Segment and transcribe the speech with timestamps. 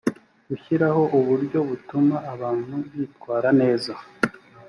[0.47, 3.93] gushyiraho uburyo butuma abantu bitwara neza